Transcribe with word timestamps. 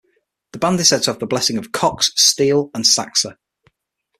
The 0.53 0.57
band 0.57 0.79
is 0.79 0.89
said 0.89 1.03
to 1.03 1.11
have 1.11 1.19
the 1.19 1.27
blessing 1.27 1.59
of 1.59 1.71
Cox, 1.71 2.11
Steele 2.15 2.71
and 2.73 2.87
Saxa. 2.87 3.37